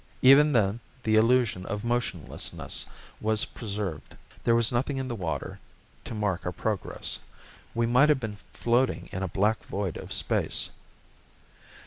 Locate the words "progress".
6.51-7.19